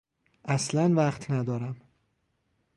[0.45, 1.75] اصلا وقت ندارم.